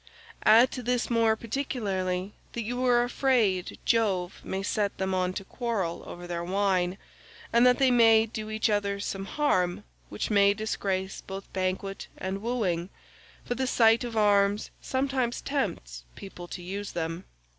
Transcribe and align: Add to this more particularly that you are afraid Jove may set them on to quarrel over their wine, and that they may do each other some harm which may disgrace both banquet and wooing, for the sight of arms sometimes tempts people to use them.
Add 0.47 0.71
to 0.71 0.81
this 0.81 1.11
more 1.11 1.35
particularly 1.35 2.33
that 2.53 2.63
you 2.63 2.83
are 2.87 3.03
afraid 3.03 3.77
Jove 3.85 4.41
may 4.43 4.63
set 4.63 4.97
them 4.97 5.13
on 5.13 5.31
to 5.33 5.43
quarrel 5.45 6.01
over 6.07 6.25
their 6.25 6.43
wine, 6.43 6.97
and 7.53 7.67
that 7.67 7.77
they 7.77 7.91
may 7.91 8.25
do 8.25 8.49
each 8.49 8.67
other 8.67 8.99
some 8.99 9.25
harm 9.25 9.83
which 10.09 10.31
may 10.31 10.55
disgrace 10.55 11.21
both 11.21 11.53
banquet 11.53 12.07
and 12.17 12.41
wooing, 12.41 12.89
for 13.45 13.53
the 13.53 13.67
sight 13.67 14.03
of 14.03 14.17
arms 14.17 14.71
sometimes 14.81 15.39
tempts 15.39 16.03
people 16.15 16.47
to 16.47 16.63
use 16.63 16.93
them. 16.93 17.25